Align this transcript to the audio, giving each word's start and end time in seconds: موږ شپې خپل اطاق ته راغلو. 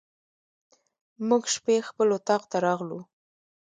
موږ 1.27 1.43
شپې 1.55 1.75
خپل 1.89 2.07
اطاق 2.17 2.43
ته 2.51 2.57
راغلو. 2.65 2.99